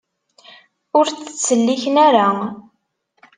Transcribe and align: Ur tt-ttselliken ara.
Ur 0.97 1.05
tt-ttselliken 1.09 1.95
ara. 2.07 2.27